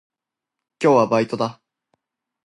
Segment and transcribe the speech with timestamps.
[0.81, 1.61] 今日はバイトだ。